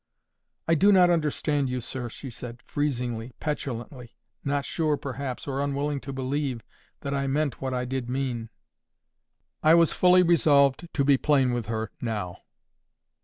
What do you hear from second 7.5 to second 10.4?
what I did mean. I was fully